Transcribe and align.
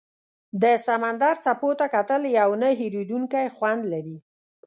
د 0.61 0.63
سمندر 0.87 1.35
څپو 1.43 1.69
ته 1.79 1.85
کتل 1.95 2.21
یو 2.39 2.49
نه 2.61 2.69
هېریدونکی 2.79 3.45
خوند 3.55 3.81
لري. 3.93 4.17